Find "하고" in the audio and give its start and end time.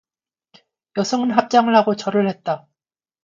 1.75-1.95